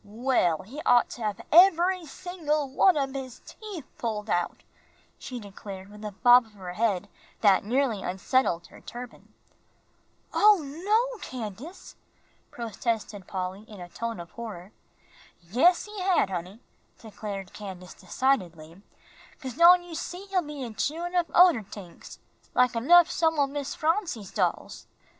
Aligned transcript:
"Well, 0.03 0.63
he 0.63 0.81
ought 0.83 1.09
to 1.09 1.21
hab 1.21 1.41
eb'ry 1.53 2.07
single 2.07 2.67
one 2.67 2.97
ob 2.97 3.13
his 3.13 3.39
teef 3.45 3.85
pulled 3.99 4.31
out," 4.31 4.63
she 5.19 5.39
declared, 5.39 5.91
with 5.91 6.03
a 6.03 6.11
bob 6.11 6.47
of 6.47 6.53
her 6.53 6.73
head 6.73 7.07
that 7.41 7.63
nearly 7.63 8.01
unsettled 8.01 8.65
her 8.65 8.81
turban. 8.81 9.31
"Oh, 10.33 10.57
no, 10.63 11.19
Candace," 11.21 11.95
protested 12.49 13.27
Polly, 13.27 13.61
in 13.69 13.79
a 13.79 13.89
tone 13.89 14.19
of 14.19 14.31
horror. 14.31 14.71
"Yes, 15.39 15.85
he 15.85 16.01
had, 16.01 16.31
honey," 16.31 16.61
declared 16.97 17.53
Candace, 17.53 17.93
decidedly, 17.93 18.81
"'cause 19.39 19.53
don' 19.53 19.83
you 19.83 19.93
see, 19.93 20.25
he'll 20.31 20.41
be 20.41 20.63
a 20.63 20.73
chewin' 20.73 21.13
up 21.13 21.27
oder 21.35 21.61
tings, 21.61 22.17
like 22.55 22.75
enough 22.75 23.11
some 23.11 23.37
o' 23.39 23.45
Miss 23.45 23.75
Phronsie's 23.75 24.31
dolls." 24.31 24.87